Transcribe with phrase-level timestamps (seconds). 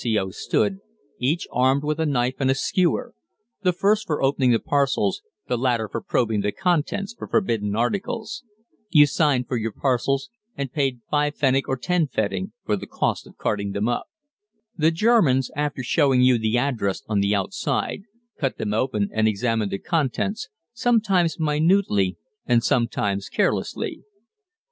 [0.03, 0.79] C.O.'s stood,
[1.19, 3.13] each armed with a knife and a skewer
[3.61, 8.43] the first for opening the parcels, the latter for probing the contents for forbidden articles.
[8.89, 11.61] You signed for your parcels and paid 5 Pf.
[11.67, 12.49] or 10 Pf.
[12.65, 14.07] for the cost of carting them up.
[14.75, 18.01] The Germans, after showing you the address on the outside,
[18.39, 24.01] cut them open and examined the contents, sometimes minutely and sometimes carelessly.